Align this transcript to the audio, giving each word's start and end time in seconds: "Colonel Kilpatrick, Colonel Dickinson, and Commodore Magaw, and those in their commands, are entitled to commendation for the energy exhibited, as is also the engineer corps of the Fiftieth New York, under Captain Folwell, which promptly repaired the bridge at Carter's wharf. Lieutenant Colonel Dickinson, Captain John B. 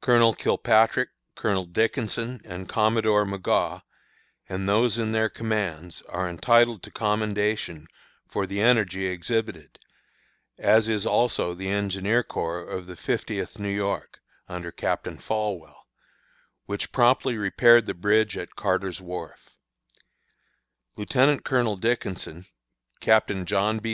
"Colonel 0.00 0.34
Kilpatrick, 0.34 1.10
Colonel 1.36 1.64
Dickinson, 1.64 2.40
and 2.44 2.68
Commodore 2.68 3.24
Magaw, 3.24 3.82
and 4.48 4.68
those 4.68 4.98
in 4.98 5.12
their 5.12 5.28
commands, 5.28 6.02
are 6.08 6.28
entitled 6.28 6.82
to 6.82 6.90
commendation 6.90 7.86
for 8.26 8.46
the 8.48 8.60
energy 8.60 9.06
exhibited, 9.06 9.78
as 10.58 10.88
is 10.88 11.06
also 11.06 11.54
the 11.54 11.68
engineer 11.68 12.24
corps 12.24 12.68
of 12.68 12.88
the 12.88 12.96
Fiftieth 12.96 13.60
New 13.60 13.70
York, 13.72 14.18
under 14.48 14.72
Captain 14.72 15.16
Folwell, 15.18 15.86
which 16.66 16.90
promptly 16.90 17.36
repaired 17.38 17.86
the 17.86 17.94
bridge 17.94 18.36
at 18.36 18.56
Carter's 18.56 19.00
wharf. 19.00 19.50
Lieutenant 20.96 21.44
Colonel 21.44 21.76
Dickinson, 21.76 22.46
Captain 23.00 23.46
John 23.46 23.78
B. 23.78 23.90